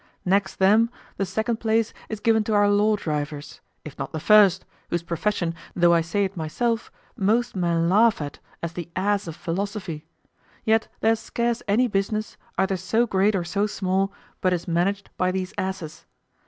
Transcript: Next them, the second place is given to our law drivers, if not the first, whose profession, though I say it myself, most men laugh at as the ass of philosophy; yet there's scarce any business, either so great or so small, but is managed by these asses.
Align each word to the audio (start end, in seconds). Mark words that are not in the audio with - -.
Next 0.25 0.55
them, 0.55 0.89
the 1.17 1.27
second 1.27 1.57
place 1.59 1.93
is 2.09 2.19
given 2.19 2.43
to 2.45 2.55
our 2.55 2.67
law 2.71 2.95
drivers, 2.95 3.61
if 3.85 3.99
not 3.99 4.11
the 4.13 4.19
first, 4.19 4.65
whose 4.89 5.03
profession, 5.03 5.53
though 5.75 5.93
I 5.93 6.01
say 6.01 6.25
it 6.25 6.35
myself, 6.35 6.91
most 7.15 7.55
men 7.55 7.87
laugh 7.87 8.19
at 8.19 8.39
as 8.63 8.73
the 8.73 8.89
ass 8.95 9.27
of 9.27 9.35
philosophy; 9.35 10.07
yet 10.63 10.87
there's 11.01 11.19
scarce 11.19 11.61
any 11.67 11.87
business, 11.87 12.35
either 12.57 12.77
so 12.77 13.05
great 13.05 13.35
or 13.35 13.43
so 13.43 13.67
small, 13.67 14.11
but 14.41 14.53
is 14.53 14.67
managed 14.67 15.11
by 15.17 15.29
these 15.31 15.53
asses. 15.55 16.07